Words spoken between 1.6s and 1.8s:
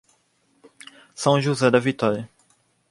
da